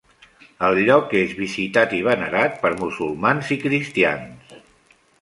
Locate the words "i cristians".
3.59-4.61